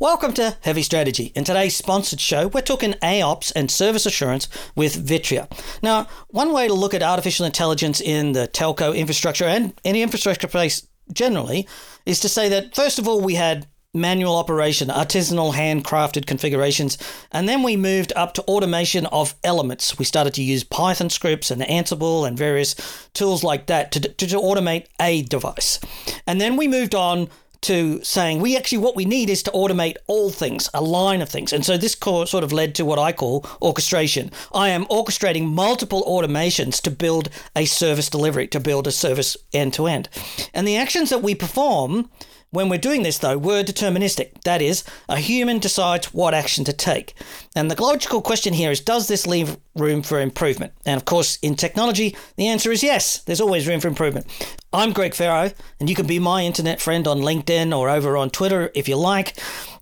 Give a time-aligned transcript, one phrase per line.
[0.00, 1.30] Welcome to Heavy Strategy.
[1.34, 5.46] In today's sponsored show, we're talking AIOps and service assurance with Vitria.
[5.82, 10.48] Now, one way to look at artificial intelligence in the telco infrastructure and any infrastructure
[10.48, 11.68] space generally
[12.06, 16.96] is to say that, first of all, we had manual operation, artisanal handcrafted configurations,
[17.30, 19.98] and then we moved up to automation of elements.
[19.98, 22.74] We started to use Python scripts and Ansible and various
[23.12, 25.78] tools like that to, to, to automate a device.
[26.26, 27.28] And then we moved on
[27.62, 31.28] to saying we actually what we need is to automate all things, a line of
[31.28, 31.52] things.
[31.52, 34.30] And so this sort of led to what I call orchestration.
[34.52, 39.74] I am orchestrating multiple automations to build a service delivery, to build a service end
[39.74, 40.08] to end.
[40.54, 42.10] And the actions that we perform
[42.52, 44.42] when we're doing this, though, we're deterministic.
[44.42, 47.14] That is, a human decides what action to take.
[47.54, 50.72] And the logical question here is does this leave room for improvement?
[50.84, 54.26] And of course, in technology, the answer is yes, there's always room for improvement.
[54.72, 58.30] I'm Greg Ferro, and you can be my internet friend on LinkedIn or over on
[58.30, 59.36] Twitter if you like.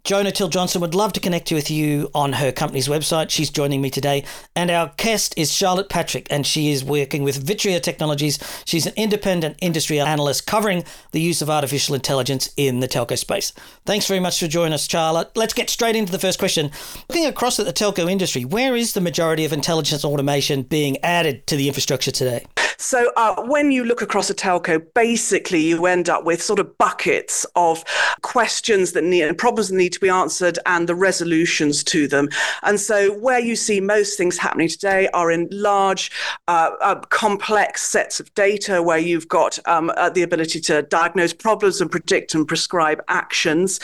[0.04, 3.28] Johna Till Johnson would love to connect with you on her company's website.
[3.28, 4.24] She's joining me today.
[4.56, 8.38] And our guest is Charlotte Patrick, and she is working with Vitria Technologies.
[8.64, 13.52] She's an independent industry analyst covering the use of artificial intelligence in the telco space.
[13.84, 15.36] Thanks very much for joining us, Charlotte.
[15.36, 16.70] Let's get straight into the first question.
[17.10, 21.46] Looking across at the telco industry, where is the majority of intelligence automation being added
[21.46, 22.44] to the infrastructure today?
[22.80, 26.78] So uh, when you look across a telco, basically you end up with sort of
[26.78, 27.82] buckets of
[28.22, 32.28] questions that need and problems that need to be answered and the resolutions to them.
[32.62, 36.12] And so where you see most things happening today are in large,
[36.46, 41.32] uh, uh, complex sets of data where you've got um, uh, the ability to diagnose
[41.32, 43.80] problems and predict and prescribe actions.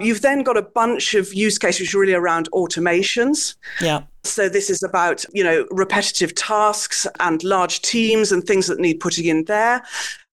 [0.00, 3.56] You've then got a bunch of use cases really around automations.
[3.82, 4.04] Yeah.
[4.24, 9.00] So this is about, you know, repetitive tasks and large teams and things that need
[9.00, 9.82] putting in there.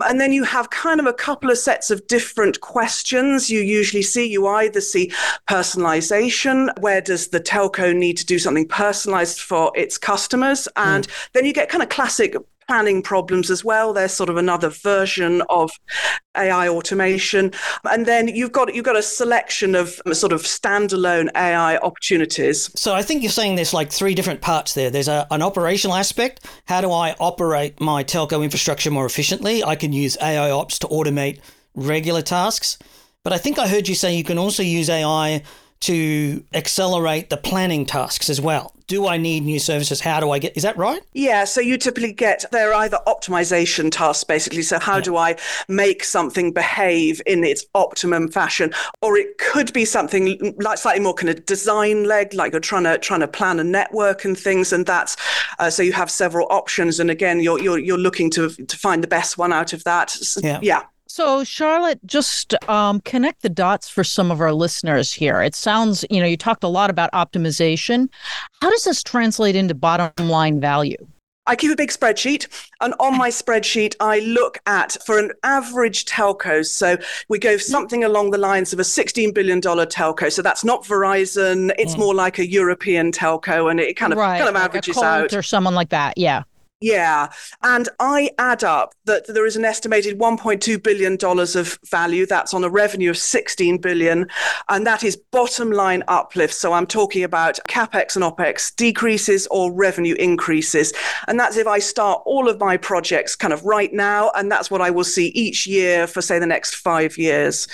[0.04, 4.02] And then you have kind of a couple of sets of different questions you usually
[4.02, 4.26] see.
[4.26, 5.12] You either see
[5.48, 10.66] personalization, where does the telco need to do something personalized for its customers?
[10.76, 11.28] And mm.
[11.32, 12.34] then you get kind of classic
[12.66, 13.92] planning problems as well.
[13.92, 15.70] There's sort of another version of
[16.36, 17.52] AI automation,
[17.84, 22.70] and then you've got you've got a selection of sort of standalone AI opportunities.
[22.78, 24.90] So I think you're saying there's like three different parts there.
[24.90, 26.46] There's a, an operational aspect.
[26.66, 29.62] How do I operate my telco infrastructure more efficiently?
[29.62, 31.40] I can use AI ops to automate
[31.74, 32.78] regular tasks,
[33.22, 35.42] but I think I heard you say you can also use AI
[35.84, 38.72] to accelerate the planning tasks as well.
[38.86, 40.00] Do I need new services?
[40.00, 40.56] How do I get?
[40.56, 41.02] Is that right?
[41.12, 41.44] Yeah.
[41.44, 44.62] So you typically get they're either optimization tasks, basically.
[44.62, 45.02] So how yeah.
[45.02, 45.36] do I
[45.68, 48.72] make something behave in its optimum fashion,
[49.02, 52.84] or it could be something like slightly more kind of design leg, like you're trying
[52.84, 55.16] to trying to plan a network and things, and that's
[55.58, 59.02] uh, so you have several options, and again, you're you're you're looking to to find
[59.02, 60.16] the best one out of that.
[60.42, 60.60] Yeah.
[60.62, 60.82] Yeah.
[61.14, 65.40] So, Charlotte, just um, connect the dots for some of our listeners here.
[65.42, 68.08] It sounds, you know, you talked a lot about optimization.
[68.60, 70.96] How does this translate into bottom line value?
[71.46, 72.48] I keep a big spreadsheet,
[72.80, 76.66] and on my spreadsheet, I look at for an average telco.
[76.66, 76.96] So
[77.28, 80.32] we go something along the lines of a $16 billion telco.
[80.32, 82.00] So that's not Verizon, it's mm.
[82.00, 85.32] more like a European telco, and it kind of right, kind of like averages out.
[85.32, 86.42] Or someone like that, yeah.
[86.84, 87.30] Yeah.
[87.62, 92.26] And I add up that there is an estimated $1.2 billion of value.
[92.26, 94.28] That's on a revenue of 16 billion.
[94.68, 96.52] And that is bottom line uplift.
[96.52, 100.92] So I'm talking about capex and opex decreases or revenue increases.
[101.26, 104.30] And that's if I start all of my projects kind of right now.
[104.34, 107.66] And that's what I will see each year for, say, the next five years.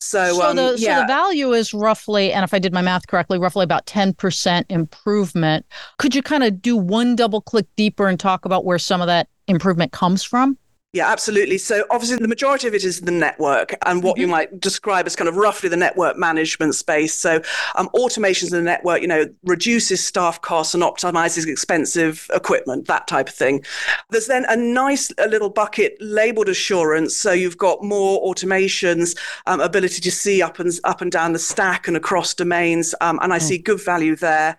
[0.00, 0.96] So, so, um, the, yeah.
[0.96, 4.64] so the value is roughly, and if I did my math correctly, roughly about 10%
[4.68, 5.66] improvement.
[5.98, 9.06] Could you kind of do one double click deeper and talk about where some of
[9.06, 10.58] that improvement comes from?
[10.96, 11.58] Yeah, absolutely.
[11.58, 14.22] So obviously the majority of it is the network and what mm-hmm.
[14.22, 17.12] you might describe as kind of roughly the network management space.
[17.12, 17.42] So
[17.74, 23.06] um, automations in the network, you know, reduces staff costs and optimizes expensive equipment, that
[23.08, 23.62] type of thing.
[24.08, 27.14] There's then a nice a little bucket labeled assurance.
[27.14, 31.38] So you've got more automations, um, ability to see up and up and down the
[31.38, 33.42] stack and across domains, um, and I mm.
[33.42, 34.56] see good value there.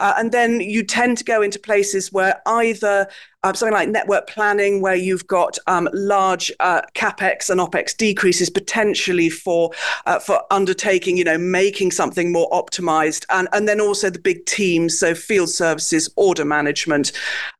[0.00, 3.06] Uh, and then you tend to go into places where either
[3.42, 8.50] um, something like network planning, where you've got um, large uh, capex and opex decreases
[8.50, 9.70] potentially for
[10.06, 14.44] uh, for undertaking, you know, making something more optimized, and and then also the big
[14.46, 17.12] teams, so field services, order management,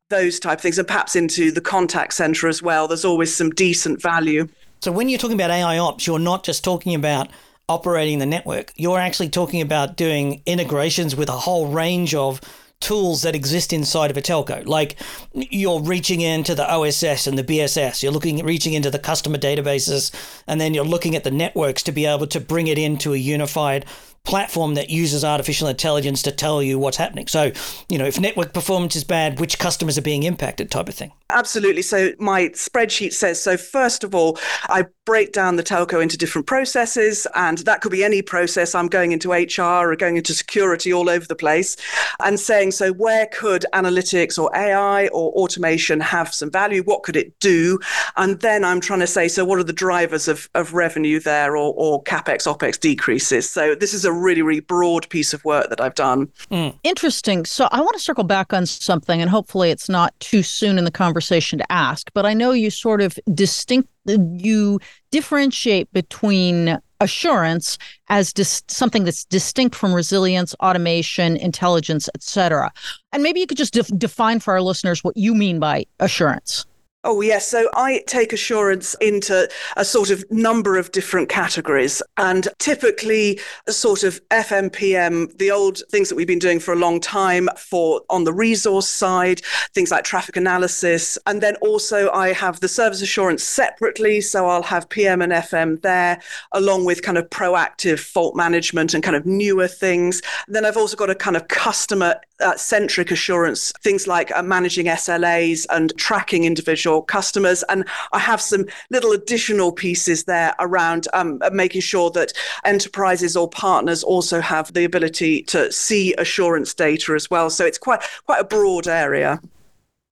[0.09, 2.87] those type of things, and perhaps into the contact center as well.
[2.87, 4.47] There's always some decent value.
[4.81, 7.29] So when you're talking about AI ops, you're not just talking about
[7.71, 8.73] operating the network.
[8.75, 12.41] You're actually talking about doing integrations with a whole range of
[12.81, 14.65] tools that exist inside of a telco.
[14.65, 14.97] Like
[15.33, 20.11] you're reaching into the OSS and the BSS, you're looking reaching into the customer databases,
[20.47, 23.17] and then you're looking at the networks to be able to bring it into a
[23.17, 23.85] unified
[24.23, 27.27] platform that uses artificial intelligence to tell you what's happening.
[27.27, 27.51] So,
[27.89, 31.11] you know, if network performance is bad, which customers are being impacted, type of thing.
[31.31, 31.81] Absolutely.
[31.81, 33.57] So my spreadsheet says so.
[33.57, 34.37] First of all,
[34.67, 38.75] I break down the telco into different processes, and that could be any process.
[38.75, 41.77] I'm going into HR or going into security all over the place,
[42.19, 42.91] and saying so.
[42.91, 46.83] Where could analytics or AI or automation have some value?
[46.83, 47.79] What could it do?
[48.17, 49.45] And then I'm trying to say so.
[49.45, 53.49] What are the drivers of, of revenue there, or, or capex opex decreases?
[53.49, 56.29] So this is a really really broad piece of work that I've done.
[56.51, 56.77] Mm.
[56.83, 57.45] Interesting.
[57.45, 60.85] So I want to circle back on something, and hopefully it's not too soon in
[60.85, 64.79] the conversation conversation to ask, but I know you sort of distinct you
[65.11, 67.77] differentiate between assurance
[68.09, 72.71] as dis- something that's distinct from resilience, automation, intelligence, etc.
[73.11, 76.65] And maybe you could just def- define for our listeners what you mean by assurance.
[77.03, 77.47] Oh, yes.
[77.47, 81.99] So I take assurance into a sort of number of different categories.
[82.17, 86.77] And typically, a sort of FMPM, the old things that we've been doing for a
[86.77, 89.41] long time for on the resource side,
[89.73, 91.17] things like traffic analysis.
[91.25, 94.21] And then also, I have the service assurance separately.
[94.21, 96.21] So I'll have PM and FM there,
[96.51, 100.21] along with kind of proactive fault management and kind of newer things.
[100.45, 104.43] And then I've also got a kind of customer uh, centric assurance, things like uh,
[104.43, 107.63] managing SLAs and tracking individual customers.
[107.69, 112.33] And I have some little additional pieces there around um, making sure that
[112.65, 117.49] enterprises or partners also have the ability to see assurance data as well.
[117.49, 119.39] So it's quite quite a broad area.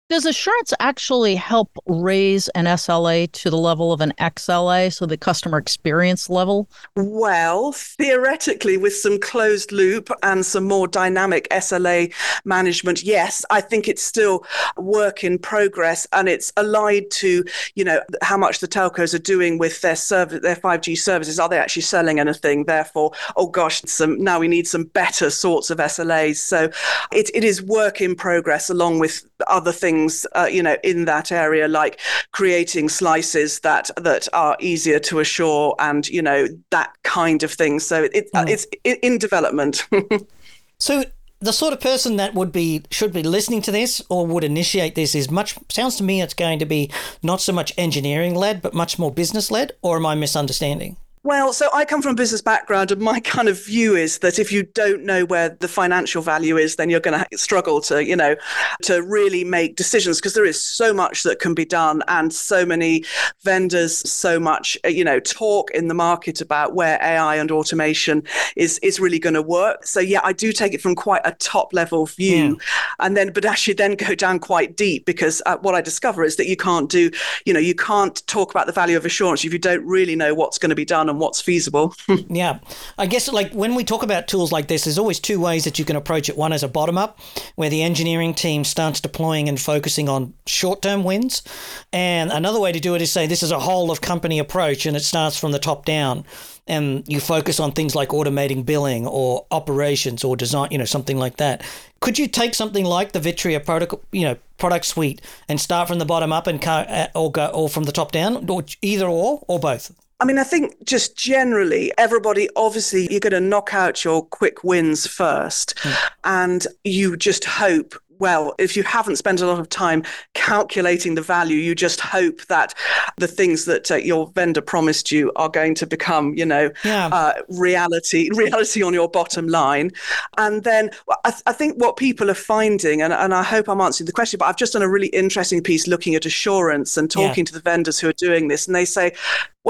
[0.09, 5.17] Does assurance actually help raise an SLA to the level of an XLA, so the
[5.17, 6.67] customer experience level?
[6.95, 12.11] Well, theoretically, with some closed loop and some more dynamic SLA
[12.43, 14.43] management, yes, I think it's still
[14.77, 17.45] work in progress, and it's allied to
[17.75, 21.37] you know how much the telcos are doing with their service, their 5G services.
[21.37, 22.65] Are they actually selling anything?
[22.65, 26.37] Therefore, oh gosh, some now we need some better sorts of SLAs.
[26.37, 26.71] So
[27.11, 31.05] it, it is work in progress along with other things things, uh, you know, in
[31.05, 31.99] that area, like
[32.31, 37.79] creating slices that that are easier to assure, and you know that kind of thing.
[37.79, 38.49] So it, mm.
[38.49, 39.87] it's in development.
[40.79, 41.03] so
[41.41, 44.95] the sort of person that would be should be listening to this or would initiate
[44.95, 46.91] this is much sounds to me it's going to be
[47.23, 51.51] not so much engineering led but much more business led or am i misunderstanding well,
[51.51, 54.51] so I come from a business background, and my kind of view is that if
[54.51, 58.15] you don't know where the financial value is, then you're going to struggle to, you
[58.15, 58.35] know,
[58.83, 62.65] to really make decisions because there is so much that can be done, and so
[62.65, 63.03] many
[63.43, 68.23] vendors, so much, uh, you know, talk in the market about where AI and automation
[68.55, 69.85] is is really going to work.
[69.85, 72.61] So yeah, I do take it from quite a top level view, mm.
[72.99, 76.37] and then but actually then go down quite deep because uh, what I discover is
[76.37, 77.11] that you can't do,
[77.45, 80.33] you know, you can't talk about the value of assurance if you don't really know
[80.33, 81.93] what's going to be done and what's feasible.
[82.29, 82.59] yeah.
[82.97, 85.79] I guess like when we talk about tools like this, there's always two ways that
[85.79, 86.37] you can approach it.
[86.37, 87.19] One is a bottom up,
[87.55, 91.43] where the engineering team starts deploying and focusing on short term wins.
[91.91, 94.85] And another way to do it is say this is a whole of company approach
[94.85, 96.25] and it starts from the top down
[96.69, 101.17] and you focus on things like automating billing or operations or design, you know, something
[101.17, 101.63] like that.
[101.99, 105.99] Could you take something like the Vitria protocol, you know, product suite and start from
[105.99, 109.43] the bottom up and uh, or go or from the top down, or either or
[109.47, 109.91] or both?
[110.19, 114.63] I mean, I think just generally, everybody obviously you're going to knock out your quick
[114.63, 116.09] wins first, mm.
[116.23, 121.21] and you just hope well, if you haven't spent a lot of time calculating the
[121.21, 122.73] value, you just hope that
[123.17, 127.07] the things that uh, your vendor promised you are going to become, you know, yeah.
[127.07, 129.91] uh, reality, reality on your bottom line.
[130.37, 130.91] And then
[131.23, 134.11] I, th- I, think what people are finding, and, and I hope I'm answering the
[134.11, 137.45] question, but I've just done a really interesting piece looking at assurance and talking yeah.
[137.45, 139.13] to the vendors who are doing this, and they say,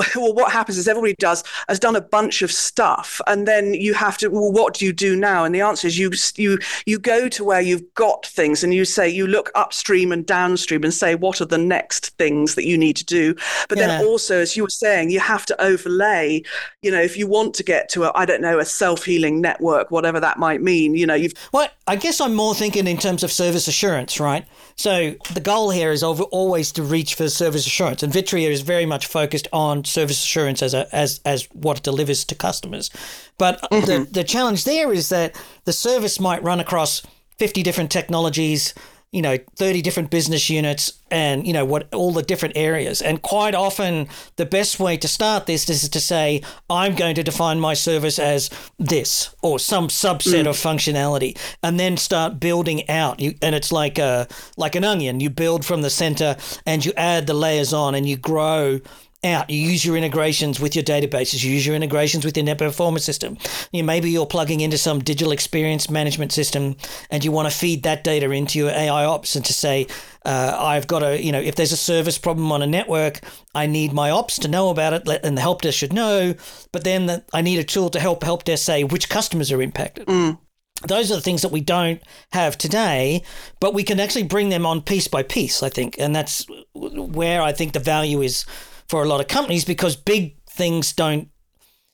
[0.16, 3.94] well, what happens is everybody does has done a bunch of stuff, and then you
[3.94, 4.30] have to.
[4.30, 5.44] Well, what do you do now?
[5.44, 8.86] And the answer is you you you go to where you've got things, and you
[8.86, 12.78] say you look upstream and downstream, and say what are the next things that you
[12.78, 13.36] need to do.
[13.68, 13.88] But yeah.
[13.88, 16.44] then also, as you were saying, you have to overlay.
[16.82, 19.42] You know, if you want to get to a I don't know a self healing
[19.42, 20.96] network, whatever that might mean.
[20.96, 21.34] You know, you've.
[21.52, 24.46] Well, I guess I'm more thinking in terms of service assurance, right?
[24.76, 28.86] So the goal here is always to reach for service assurance, and Vitria is very
[28.86, 32.90] much focused on service assurance as a, as as what it delivers to customers.
[33.38, 33.86] But mm-hmm.
[33.86, 37.02] the the challenge there is that the service might run across
[37.38, 38.74] fifty different technologies
[39.12, 43.22] you know 30 different business units and you know what all the different areas and
[43.24, 47.60] quite often the best way to start this is to say i'm going to define
[47.60, 50.50] my service as this or some subset mm.
[50.50, 54.28] of functionality and then start building out you, and it's like a
[54.58, 58.08] like an onion you build from the center and you add the layers on and
[58.08, 58.80] you grow
[59.24, 59.50] out.
[59.50, 61.44] You use your integrations with your databases.
[61.44, 63.38] You use your integrations with your net performance system.
[63.72, 66.76] You maybe you're plugging into some digital experience management system,
[67.10, 69.88] and you want to feed that data into your AI ops and to say,
[70.26, 73.22] uh, I've got a you know if there's a service problem on a network,
[73.54, 76.36] I need my ops to know about it, and the help desk should know.
[76.72, 79.62] But then the, I need a tool to help help desk say which customers are
[79.62, 80.08] impacted.
[80.08, 80.40] Mm
[80.88, 83.24] those are the things that we don't have today,
[83.60, 85.96] but we can actually bring them on piece by piece, I think.
[86.00, 88.46] And that's where I think the value is
[88.90, 91.30] for a lot of companies because big things don't.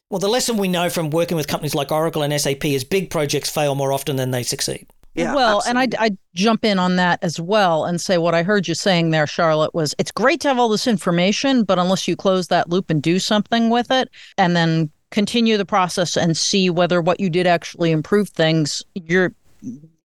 [0.09, 3.09] Well, the lesson we know from working with companies like Oracle and SAP is big
[3.09, 4.87] projects fail more often than they succeed.
[5.13, 5.83] Yeah, well, absolutely.
[5.83, 8.75] and I I jump in on that as well and say what I heard you
[8.75, 12.47] saying there, Charlotte, was it's great to have all this information, but unless you close
[12.47, 17.01] that loop and do something with it, and then continue the process and see whether
[17.01, 19.33] what you did actually improve things, your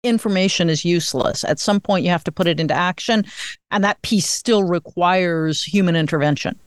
[0.02, 1.42] information is useless.
[1.44, 3.24] At some point, you have to put it into action,
[3.70, 6.58] and that piece still requires human intervention.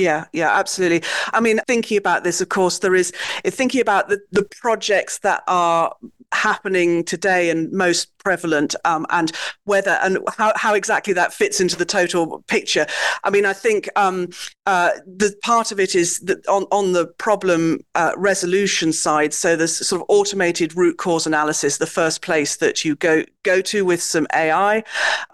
[0.00, 1.06] Yeah, yeah, absolutely.
[1.34, 3.12] I mean, thinking about this, of course, there is
[3.44, 5.94] thinking about the, the projects that are
[6.32, 9.32] happening today and most prevalent um, and
[9.64, 12.86] whether and how, how exactly that fits into the total picture.
[13.24, 14.28] I mean, I think um,
[14.66, 19.56] uh, the part of it is that on, on the problem uh, resolution side, so
[19.56, 23.84] there's sort of automated root cause analysis, the first place that you go go to
[23.84, 24.84] with some AI,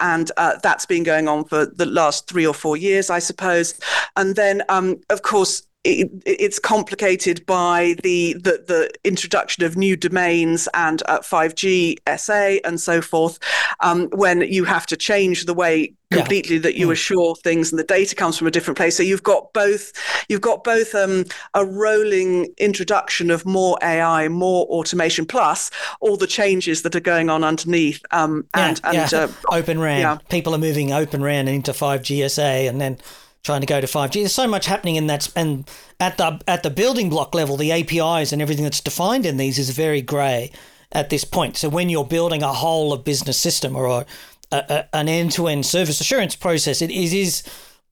[0.01, 3.79] and uh, that's been going on for the last three or four years, I suppose.
[4.17, 9.97] And then, um, of course, it, it's complicated by the, the, the introduction of new
[9.97, 13.39] domains and uh, 5G SA and so forth.
[13.81, 16.63] Um, when you have to change the way completely yeah.
[16.63, 16.93] that you mm.
[16.93, 19.93] assure things and the data comes from a different place so you've got both
[20.29, 21.25] you've got both um,
[21.55, 25.69] a rolling introduction of more ai more automation plus
[26.01, 29.19] all the changes that are going on underneath um, and, yeah, and yeah.
[29.19, 30.19] Uh, open ran yeah.
[30.29, 32.99] people are moving open ran into 5G SA and then
[33.47, 34.13] trying to go to 5G.
[34.13, 37.73] There's so much happening in that, and at the at the building block level, the
[37.73, 40.51] APIs and everything that's defined in these is very grey
[40.93, 41.57] at this point.
[41.57, 44.07] So when you're building a whole of business system or a,
[44.53, 47.43] a, an end to end service assurance process, it is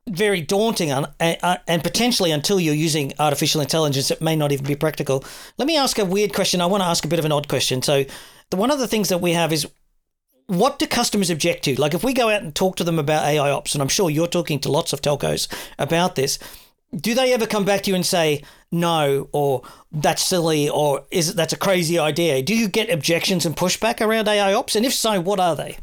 [0.08, 4.66] very daunting and, uh, and potentially until you're using artificial intelligence, it may not even
[4.66, 5.24] be practical.
[5.56, 6.60] Let me ask a weird question.
[6.60, 7.80] I want to ask a bit of an odd question.
[7.80, 8.04] So,
[8.50, 9.66] the, one of the things that we have is
[10.46, 11.80] what do customers object to?
[11.80, 14.10] Like if we go out and talk to them about AI ops, and I'm sure
[14.10, 15.48] you're talking to lots of telcos
[15.78, 16.38] about this,
[16.94, 21.34] do they ever come back to you and say no, or that's silly, or is
[21.34, 22.42] that's a crazy idea?
[22.42, 24.76] Do you get objections and pushback around AI ops?
[24.76, 25.78] And if so, what are they?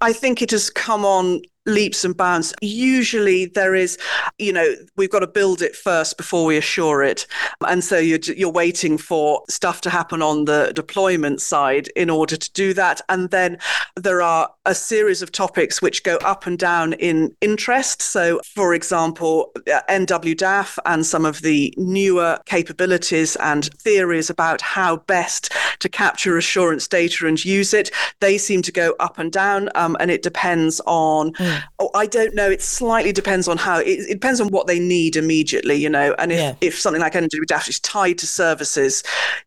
[0.00, 2.52] I think it has come on leaps and bounds.
[2.60, 3.98] Usually there is,
[4.38, 7.26] you know, we've got to build it first before we assure it.
[7.66, 12.36] And so you're, you're waiting for stuff to happen on the deployment side in order
[12.36, 13.00] to do that.
[13.08, 13.58] And then
[13.96, 18.02] there are a series of topics which go up and down in interest.
[18.02, 24.96] So, for example, uh, NWDAF and some of the newer capabilities and theories about how
[24.96, 27.90] best to capture assurance data and use it,
[28.20, 29.68] they seem to go up and down.
[29.74, 31.51] Um, and it depends on mm
[31.82, 32.48] Oh, I don't know.
[32.48, 33.80] It slightly depends on how.
[33.80, 36.14] It, it, depends on what they need immediately, you know.
[36.16, 36.54] And if, yeah.
[36.60, 39.02] if something like NWDAF is tied to services,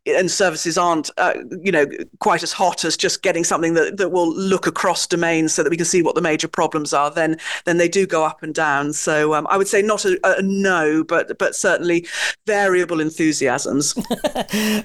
[0.06, 1.34] and services aren't, uh,
[1.64, 1.86] you know,
[2.20, 5.70] quite as hot as just getting something that, that will look across domains so that
[5.70, 8.54] we can see what the major problems are, then then they do go up and
[8.54, 8.94] down.
[8.94, 12.06] So um, I would say not a, a no, but but certainly
[12.46, 13.96] variable enthusiasms.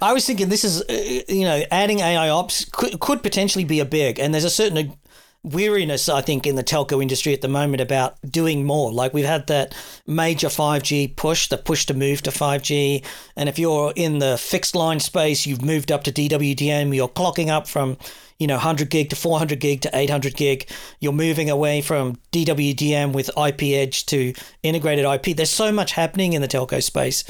[0.03, 3.81] I was thinking this is, uh, you know, adding AI ops could, could potentially be
[3.81, 4.93] a big, and there's a certain
[5.42, 8.92] weariness, I think, in the telco industry at the moment about doing more.
[8.92, 9.75] Like we've had that
[10.06, 13.04] major 5G push, the push to move to 5G.
[13.37, 17.49] And if you're in the fixed line space, you've moved up to DWDM, you're clocking
[17.49, 17.97] up from,
[18.38, 20.68] you know, 100 gig to 400 gig to 800 gig.
[21.00, 25.37] You're moving away from DWDM with IP Edge to integrated IP.
[25.37, 27.25] There's so much happening in the telco space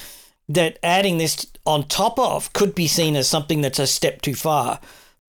[0.48, 4.34] that adding this on top of could be seen as something that's a step too
[4.34, 4.80] far.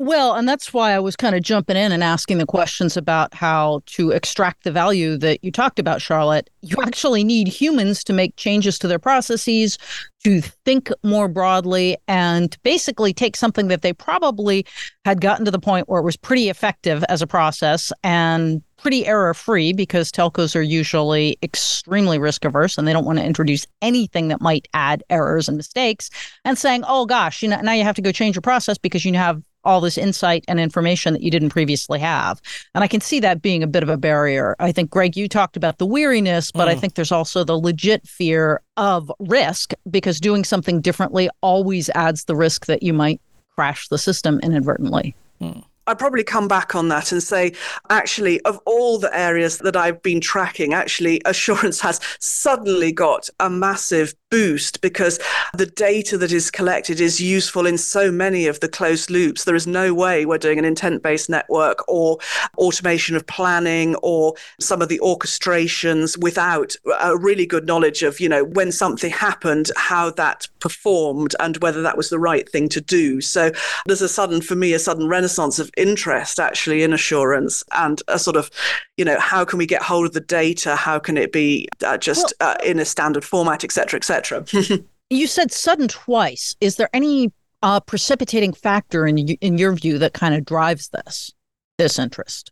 [0.03, 3.35] Well, and that's why I was kind of jumping in and asking the questions about
[3.35, 6.49] how to extract the value that you talked about, Charlotte.
[6.63, 9.77] You actually need humans to make changes to their processes,
[10.23, 14.65] to think more broadly, and basically take something that they probably
[15.05, 19.05] had gotten to the point where it was pretty effective as a process and pretty
[19.05, 23.67] error free because telcos are usually extremely risk averse and they don't want to introduce
[23.83, 26.09] anything that might add errors and mistakes
[26.43, 29.05] and saying oh gosh you know now you have to go change your process because
[29.05, 32.41] you have all this insight and information that you didn't previously have.
[32.73, 34.55] And I can see that being a bit of a barrier.
[34.59, 36.71] I think, Greg, you talked about the weariness, but mm.
[36.71, 42.25] I think there's also the legit fear of risk because doing something differently always adds
[42.25, 43.21] the risk that you might
[43.55, 45.15] crash the system inadvertently.
[45.39, 45.63] Mm.
[45.91, 47.51] I'd probably come back on that and say,
[47.89, 53.49] actually, of all the areas that I've been tracking, actually, assurance has suddenly got a
[53.49, 55.19] massive boost because
[55.55, 59.43] the data that is collected is useful in so many of the closed loops.
[59.43, 62.17] There is no way we're doing an intent based network or
[62.57, 68.29] automation of planning or some of the orchestrations without a really good knowledge of, you
[68.29, 72.79] know, when something happened, how that performed and whether that was the right thing to
[72.79, 73.19] do.
[73.19, 73.51] So
[73.85, 78.19] there's a sudden, for me, a sudden renaissance of interest actually in assurance and a
[78.19, 78.49] sort of,
[78.97, 80.75] you know, how can we get hold of the data?
[80.75, 84.03] How can it be uh, just well, uh, in a standard format, et cetera, et
[84.03, 84.45] cetera.
[85.09, 86.55] you said sudden twice.
[86.61, 87.31] Is there any
[87.63, 91.31] uh, precipitating factor in in your view that kind of drives this
[91.77, 92.51] this interest?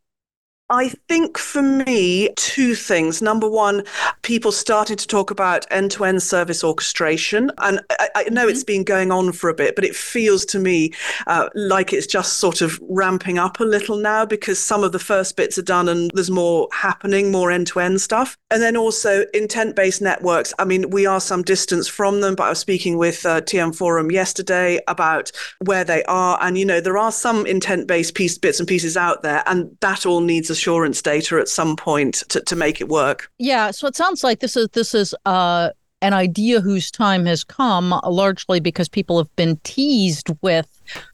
[0.72, 3.24] I think for me, two things.
[3.24, 3.84] Number one,
[4.22, 7.50] people started to talk about end to end service orchestration.
[7.58, 8.52] And I, I know mm-hmm.
[8.52, 10.92] it's been going on for a bit, but it feels to me
[11.26, 15.00] uh, like it's just sort of ramping up a little now because some of the
[15.00, 18.38] first bits are done and there's more happening, more end to end stuff.
[18.52, 20.54] And then also intent based networks.
[20.60, 23.76] I mean, we are some distance from them, but I was speaking with uh, TM
[23.76, 25.32] Forum yesterday about
[25.66, 26.38] where they are.
[26.42, 29.76] And, you know, there are some intent based piece, bits and pieces out there, and
[29.82, 33.32] that all needs a assurance data at some point to, to make it work.
[33.40, 35.70] Yeah, so it sounds like this is this is uh,
[36.02, 40.68] an idea whose time has come largely because people have been teased with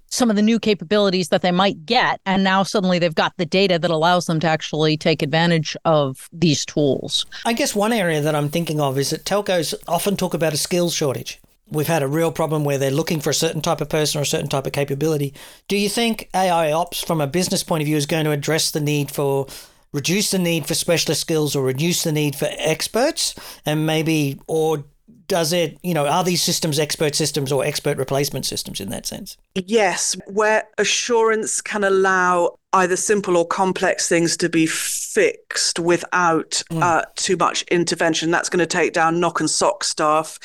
[0.08, 3.46] some of the new capabilities that they might get and now suddenly they've got the
[3.46, 7.26] data that allows them to actually take advantage of these tools.
[7.46, 10.58] I guess one area that I'm thinking of is that telcos often talk about a
[10.58, 13.90] skills shortage we've had a real problem where they're looking for a certain type of
[13.90, 15.34] person or a certain type of capability.
[15.68, 18.72] Do you think AI ops, from a business point of view, is going to address
[18.72, 19.48] the need for
[19.92, 23.34] reduce the need for specialist skills or reduce the need for experts
[23.66, 24.84] and maybe or
[25.28, 29.06] does it you know are these systems expert systems or expert replacement systems in that
[29.06, 36.62] sense yes where assurance can allow either simple or complex things to be fixed without
[36.70, 36.82] mm.
[36.82, 38.32] uh, too much intervention.
[38.32, 40.40] That's going to take down NOC and SOC staff.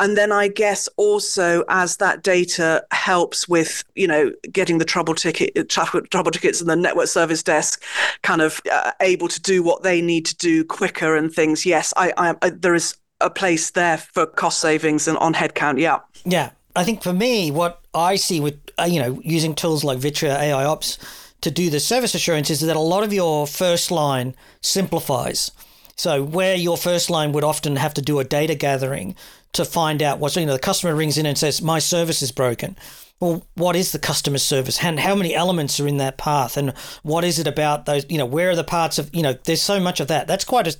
[0.00, 5.14] And then I guess also as that data helps with, you know, getting the trouble
[5.14, 7.82] ticket, trouble tickets and the network service desk
[8.22, 11.66] kind of uh, able to do what they need to do quicker and things.
[11.66, 15.78] Yes, I, I, I there is a place there for cost savings and on headcount.
[15.78, 16.00] Yeah.
[16.24, 16.50] Yeah.
[16.76, 20.36] I think for me, what I see with, uh, you know, using tools like Vitria
[20.36, 20.98] AI Ops,
[21.44, 25.50] to do the service assurance is that a lot of your first line simplifies.
[25.94, 29.14] So where your first line would often have to do a data gathering
[29.52, 32.32] to find out what's you know the customer rings in and says my service is
[32.32, 32.76] broken.
[33.20, 36.72] Well, what is the customer service and how many elements are in that path and
[37.02, 39.62] what is it about those you know where are the parts of you know there's
[39.62, 40.26] so much of that.
[40.26, 40.76] That's quite a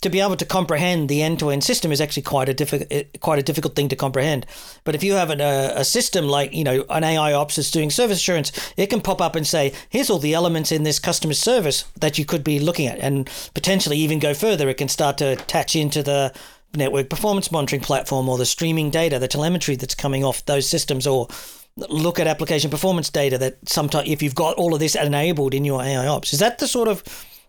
[0.00, 3.38] to be able to comprehend the end-to-end system is actually quite a difficult eh, quite
[3.38, 4.46] a difficult thing to comprehend.
[4.84, 7.70] But if you have an, a, a system like you know an AI ops is
[7.70, 10.98] doing service assurance, it can pop up and say, "Here's all the elements in this
[10.98, 14.68] customer service that you could be looking at," and potentially even go further.
[14.68, 16.32] It can start to attach into the
[16.74, 21.06] network performance monitoring platform or the streaming data, the telemetry that's coming off those systems,
[21.06, 21.26] or
[21.88, 25.64] look at application performance data that sometimes if you've got all of this enabled in
[25.64, 27.02] your AI ops, is that the sort of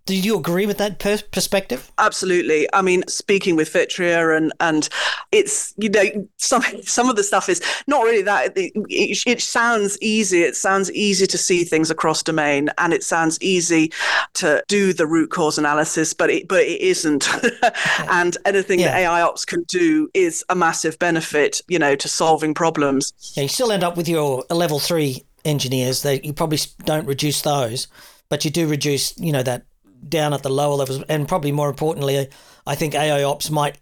[0.10, 1.92] do you agree with that per- perspective?
[2.00, 2.68] Absolutely.
[2.74, 4.90] I mean, speaking with Vitria and and
[5.32, 8.58] it's you know some some of the stuff is not really that.
[8.58, 10.42] It, it, it, sounds easy.
[10.42, 13.92] It sounds easy to see things across domain, and it sounds easy
[14.34, 17.30] to do the root cause analysis, but it but it isn't.
[18.10, 18.88] and anything yeah.
[18.88, 23.14] that AI ops can do is a massive benefit, you know, to solving problems.
[23.36, 26.02] Yeah, you still end up with your level three engineers.
[26.02, 27.88] That you probably don't reduce those,
[28.28, 29.66] but you do reduce, you know, that
[30.08, 32.30] down at the lower levels, and probably more importantly,
[32.66, 33.78] I think AI ops might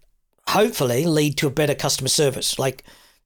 [0.47, 2.58] hopefully lead to a better customer service.
[2.58, 2.84] Like,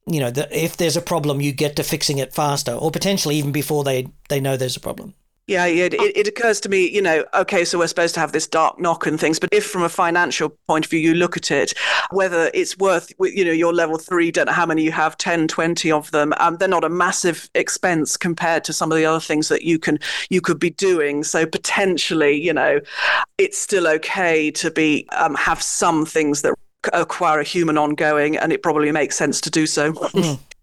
[0.08, 3.36] you know, the, if there's a problem, you get to fixing it faster, or potentially
[3.36, 5.14] even before they they know there's a problem.
[5.52, 8.48] Yeah, it, it, occurs to me, you know, okay, so we're supposed to have this
[8.48, 11.52] dark NOC and things, but if from a financial point of view you look at
[11.52, 11.74] it,
[12.12, 15.50] whether it's worth, you know, your level three, don't know how many you have, 10,
[15.50, 19.20] 20 of them, um, they're not a massive expense compared to some of the other
[19.20, 21.22] things that you can you could be doing.
[21.22, 22.80] So potentially, you know,
[23.38, 26.54] it's still okay to be um, have some things that
[26.94, 29.92] acquire a human ongoing, and it probably makes sense to do so.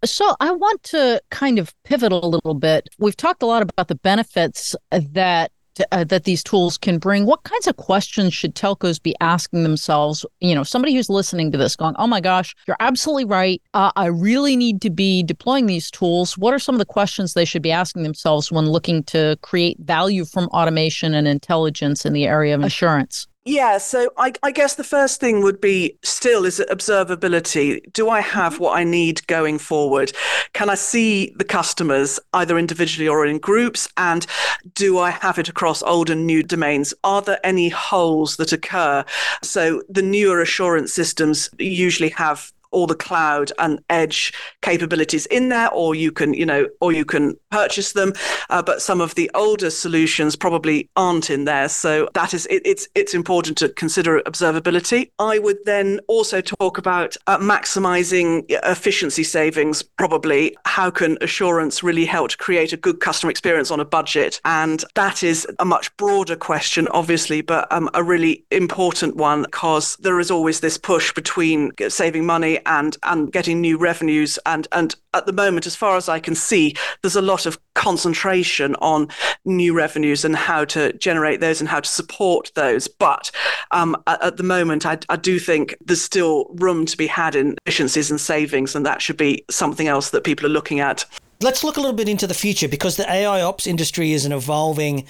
[0.05, 2.89] So I want to kind of pivot a little bit.
[2.99, 5.51] We've talked a lot about the benefits that
[5.91, 10.25] uh, that these tools can bring, what kinds of questions should telcos be asking themselves?
[10.39, 13.61] You know, somebody who's listening to this going, "Oh my gosh, you're absolutely right.
[13.73, 17.33] Uh, I really need to be deploying these tools." What are some of the questions
[17.33, 22.13] they should be asking themselves when looking to create value from automation and intelligence in
[22.13, 23.27] the area of assurance?
[23.49, 27.81] Yeah, so I, I, guess the first thing would be still is observability.
[27.93, 28.63] Do I have mm-hmm.
[28.63, 30.11] what I need going forward?
[30.53, 33.87] Can I see the customers either individually or in groups?
[33.97, 34.27] And
[34.75, 36.93] do I have it across old and new domains?
[37.03, 39.03] Are there any holes that occur?
[39.41, 45.69] So the newer assurance systems usually have all the cloud and edge capabilities in there,
[45.71, 48.13] or you can, you know, or you can purchase them.
[48.49, 51.69] Uh, but some of the older solutions probably aren't in there.
[51.69, 55.09] So that is, it, it's it's important to consider observability.
[55.19, 59.83] I would then also talk about uh, maximizing efficiency savings.
[59.83, 64.41] Probably, how can assurance really help to create a good customer experience on a budget?
[64.45, 69.95] And that is a much broader question, obviously, but um, a really important one because
[69.97, 74.39] there is always this push between saving money and and getting new revenues.
[74.45, 77.59] And and at the moment as far as I can see there's a lot of
[77.73, 79.07] concentration on
[79.45, 82.87] new revenues and how to generate those and how to support those.
[82.87, 83.31] But
[83.71, 87.35] um, at, at, the moment I, I do think there's still room to be had
[87.35, 91.05] in efficiencies and savings and that should be something else that people are looking at.
[91.41, 94.33] Let's look a little bit into the future because the AI ops industry is an
[94.33, 95.05] evolving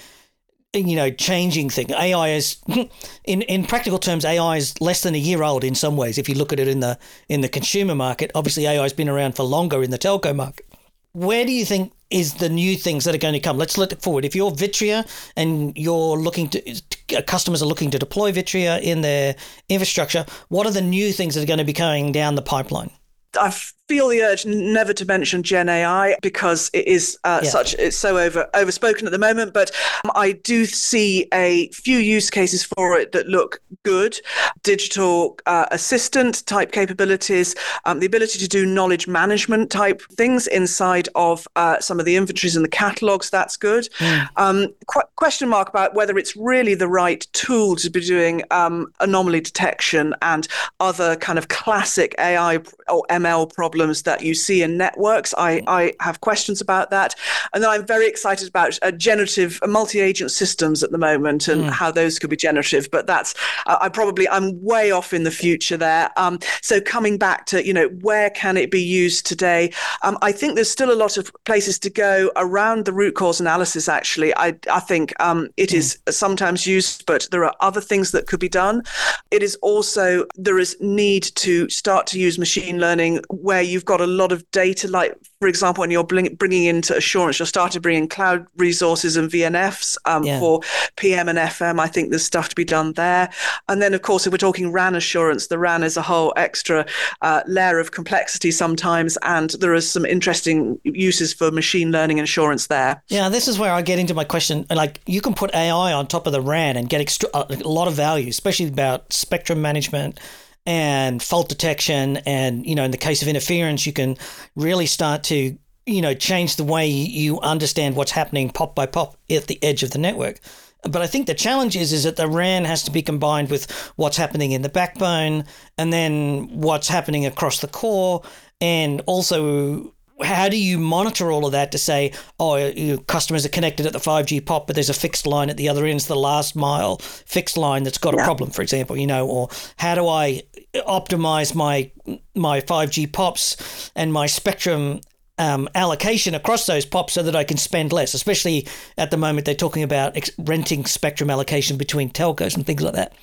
[0.72, 1.90] you know, changing thing.
[1.90, 2.56] AI is,
[3.24, 6.18] in in practical terms, AI is less than a year old in some ways.
[6.18, 9.08] If you look at it in the in the consumer market, obviously AI has been
[9.08, 10.66] around for longer in the telco market.
[11.12, 13.58] Where do you think is the new things that are going to come?
[13.58, 14.24] Let's look forward.
[14.24, 15.04] If you're Vitria
[15.36, 16.80] and you're looking to
[17.16, 19.34] uh, customers are looking to deploy Vitria in their
[19.68, 22.90] infrastructure, what are the new things that are going to be coming down the pipeline?
[23.36, 23.52] I
[23.90, 27.50] feel the urge never to mention Gen AI because it is uh, yeah.
[27.50, 29.52] such it's so over overspoken at the moment.
[29.52, 29.72] But
[30.14, 34.20] I do see a few use cases for it that look good.
[34.62, 41.08] Digital uh, assistant type capabilities, um, the ability to do knowledge management type things inside
[41.16, 43.28] of uh, some of the inventories and the catalogs.
[43.28, 43.88] That's good.
[43.98, 44.28] Mm.
[44.36, 48.92] Um, qu- question mark about whether it's really the right tool to be doing um,
[49.00, 50.46] anomaly detection and
[50.78, 55.32] other kind of classic AI or ML problems problems that you see in networks.
[55.38, 57.14] I, I have questions about that.
[57.54, 61.64] And then I'm very excited about uh, generative uh, multi-agent systems at the moment and
[61.64, 61.70] mm.
[61.70, 62.90] how those could be generative.
[62.90, 63.34] But that's,
[63.66, 66.10] uh, I probably, I'm way off in the future there.
[66.18, 69.72] Um, so coming back to, you know, where can it be used today?
[70.02, 73.40] Um, I think there's still a lot of places to go around the root cause
[73.40, 74.36] analysis, actually.
[74.36, 75.78] I, I think um, it mm.
[75.78, 78.82] is sometimes used, but there are other things that could be done.
[79.30, 84.00] It is also, there is need to start to use machine learning where you've got
[84.00, 88.06] a lot of data, like for example, when you're bringing into assurance, you're starting bringing
[88.08, 90.38] cloud resources and VNFs um, yeah.
[90.38, 90.60] for
[90.96, 91.80] PM and FM.
[91.80, 93.30] I think there's stuff to be done there.
[93.66, 96.84] And then, of course, if we're talking RAN assurance, the RAN is a whole extra
[97.22, 102.66] uh, layer of complexity sometimes, and there are some interesting uses for machine learning assurance
[102.66, 103.02] there.
[103.08, 104.66] Yeah, this is where I get into my question.
[104.68, 107.88] Like, you can put AI on top of the RAN and get extra, a lot
[107.88, 110.20] of value, especially about spectrum management
[110.66, 114.16] and fault detection and you know in the case of interference you can
[114.56, 119.16] really start to you know change the way you understand what's happening pop by pop
[119.30, 120.40] at the edge of the network.
[120.82, 123.70] But I think the challenge is is that the RAN has to be combined with
[123.96, 125.44] what's happening in the backbone
[125.76, 128.22] and then what's happening across the core
[128.60, 133.44] and also how do you monitor all of that to say, oh, you know, customers
[133.44, 135.96] are connected at the 5G pop, but there's a fixed line at the other end,
[135.96, 139.48] it's the last mile fixed line that's got a problem, for example, you know, or
[139.76, 140.42] how do I
[140.74, 141.90] optimize my
[142.34, 145.00] my 5G pops and my spectrum
[145.38, 149.46] um, allocation across those pops so that I can spend less, especially at the moment
[149.46, 153.14] they're talking about ex- renting spectrum allocation between telcos and things like that.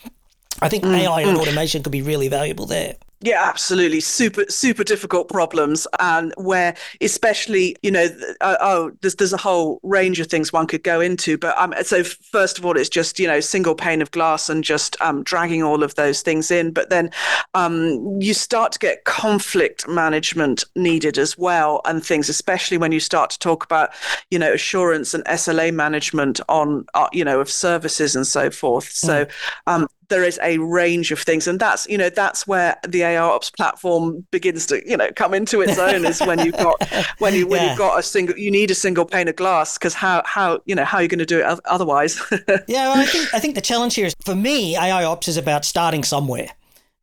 [0.60, 1.42] I think mm, AI and mm.
[1.42, 2.96] automation could be really valuable there.
[3.22, 4.00] Yeah, absolutely.
[4.00, 8.08] Super, super difficult problems, and where especially, you know,
[8.42, 11.36] uh, oh, there's there's a whole range of things one could go into.
[11.36, 14.64] But um, so first of all, it's just you know single pane of glass and
[14.64, 16.72] just um, dragging all of those things in.
[16.72, 17.10] But then
[17.56, 23.00] um, you start to get conflict management needed as well, and things, especially when you
[23.00, 23.90] start to talk about
[24.30, 28.92] you know assurance and SLA management on uh, you know of services and so forth.
[28.92, 29.32] So mm.
[29.66, 33.22] um, there is a range of things and that's you know that's where the AI
[33.22, 36.76] ops platform begins to you know come into its own is when you've got
[37.20, 37.70] when you when yeah.
[37.70, 40.76] you've got a single you need a single pane of glass because how how you
[40.76, 42.20] know how are you going to do it otherwise
[42.68, 45.38] yeah well, I think I think the challenge here is for me AI ops is
[45.38, 46.50] about starting somewhere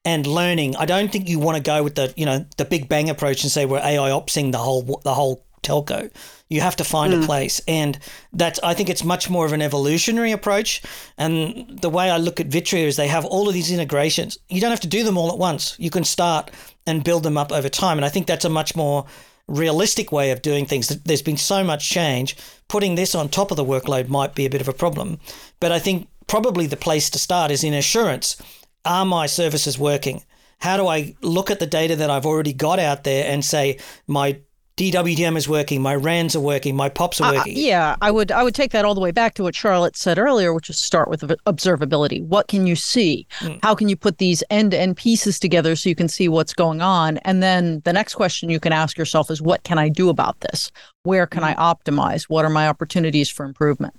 [0.04, 2.88] and learning I don't think you want to go with the you know the big
[2.88, 6.10] bang approach and say we're AI opsing the whole the whole telco.
[6.48, 7.22] You have to find mm.
[7.22, 7.98] a place, and
[8.32, 10.82] that's I think it's much more of an evolutionary approach.
[11.16, 14.38] And the way I look at Vitria is they have all of these integrations.
[14.48, 15.76] You don't have to do them all at once.
[15.78, 16.50] You can start
[16.86, 19.06] and build them up over time, and I think that's a much more
[19.46, 20.88] realistic way of doing things.
[20.88, 22.36] There's been so much change.
[22.68, 25.18] Putting this on top of the workload might be a bit of a problem,
[25.60, 28.36] but I think probably the place to start is in assurance.
[28.84, 30.24] Are my services working?
[30.58, 33.78] How do I look at the data that I've already got out there and say
[34.06, 34.38] my
[34.76, 37.56] DWDM is working, my RANs are working, my POPs are working.
[37.56, 39.96] Uh, yeah, I would I would take that all the way back to what Charlotte
[39.96, 42.24] said earlier, which is start with observability.
[42.26, 43.24] What can you see?
[43.38, 43.60] Mm.
[43.62, 47.18] How can you put these end-to-end pieces together so you can see what's going on?
[47.18, 50.40] And then the next question you can ask yourself is what can I do about
[50.40, 50.72] this?
[51.04, 51.54] Where can mm.
[51.56, 52.24] I optimize?
[52.24, 53.94] What are my opportunities for improvement?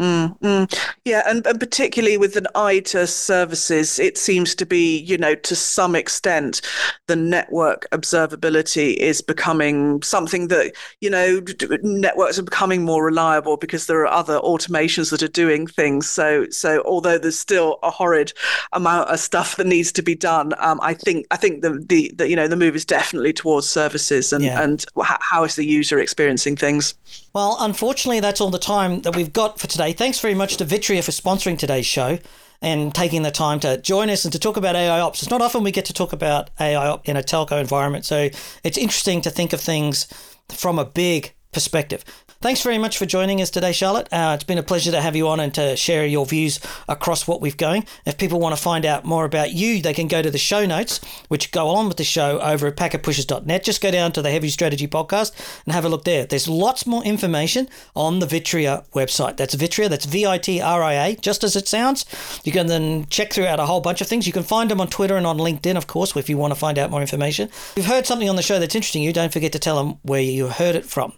[0.00, 0.90] Mm, mm.
[1.04, 5.34] Yeah, and, and particularly with an eye to services, it seems to be, you know,
[5.34, 6.62] to some extent,
[7.06, 11.42] the network observability is becoming something that, you know,
[11.82, 16.08] networks are becoming more reliable because there are other automations that are doing things.
[16.08, 18.32] So, so although there's still a horrid
[18.72, 22.10] amount of stuff that needs to be done, um, I think I think the, the,
[22.16, 24.62] the you know the move is definitely towards services and yeah.
[24.62, 24.82] and
[25.20, 26.94] how is the user experiencing things.
[27.34, 29.89] Well, unfortunately, that's all the time that we've got for today.
[29.92, 32.18] Thanks very much to Vitria for sponsoring today's show
[32.62, 35.22] and taking the time to join us and to talk about AI ops.
[35.22, 38.28] It's not often we get to talk about AI in a telco environment, so
[38.62, 40.06] it's interesting to think of things
[40.50, 42.04] from a big perspective.
[42.42, 44.08] Thanks very much for joining us today, Charlotte.
[44.10, 47.28] Uh, it's been a pleasure to have you on and to share your views across
[47.28, 47.84] what we've going.
[48.06, 50.64] If people want to find out more about you, they can go to the show
[50.64, 53.62] notes, which go along with the show over at packetpushers.net.
[53.62, 55.32] Just go down to the Heavy Strategy podcast
[55.66, 56.24] and have a look there.
[56.24, 59.36] There's lots more information on the Vitria website.
[59.36, 62.06] That's Vitria, that's V I T R I A, just as it sounds.
[62.42, 64.26] You can then check throughout a whole bunch of things.
[64.26, 66.58] You can find them on Twitter and on LinkedIn, of course, if you want to
[66.58, 67.48] find out more information.
[67.48, 69.98] If you've heard something on the show that's interesting you, don't forget to tell them
[70.04, 71.12] where you heard it from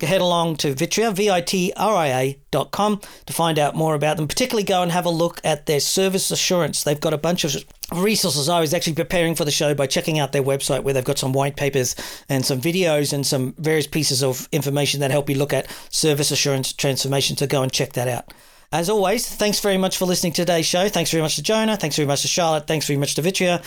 [0.00, 4.26] head along to Vitria, V-I-T-R-I-A dot com to find out more about them.
[4.28, 6.82] Particularly go and have a look at their service assurance.
[6.82, 8.48] They've got a bunch of resources.
[8.48, 11.18] I was actually preparing for the show by checking out their website where they've got
[11.18, 11.94] some white papers
[12.28, 16.30] and some videos and some various pieces of information that help you look at service
[16.30, 17.36] assurance transformation.
[17.36, 18.32] So go and check that out.
[18.72, 20.88] As always, thanks very much for listening to today's show.
[20.88, 21.76] Thanks very much to Johna.
[21.76, 22.66] Thanks very much to Charlotte.
[22.66, 23.62] Thanks very much to Vitria.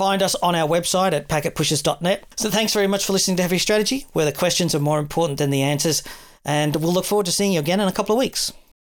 [0.00, 2.24] Find us on our website at packetpushers.net.
[2.36, 5.38] So thanks very much for listening to Heavy Strategy, where the questions are more important
[5.38, 6.02] than the answers.
[6.42, 8.50] And we'll look forward to seeing you again in a couple of weeks.